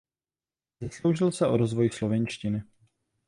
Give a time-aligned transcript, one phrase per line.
[0.81, 2.63] Zasloužil se o rozvoj slovinštiny.